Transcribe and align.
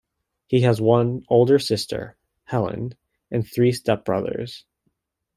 He 0.47 0.61
has 0.61 0.81
one 0.81 1.21
older 1.29 1.59
sister, 1.59 2.17
Helen, 2.45 2.95
and 3.29 3.45
three 3.47 3.71
stepbrothers. 3.71 4.63